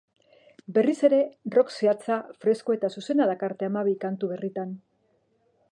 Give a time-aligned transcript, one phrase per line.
[0.77, 1.19] Berriz ere,
[1.57, 4.75] rock zehatza, freskoa eta zuzena dakarte hamabi kantu berritan.